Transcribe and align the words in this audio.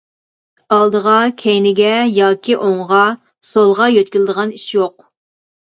ئالدىغا، 0.77 1.17
كەينىگە 1.43 1.91
ياكى 2.21 2.59
ئوڭغا، 2.69 3.05
سولغا 3.53 3.93
يۆتكىلىدىغان 3.99 4.57
ئىش 4.61 4.71
يوق. 4.81 5.11